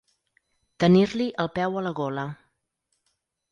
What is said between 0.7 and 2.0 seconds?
Tenir-li el peu a la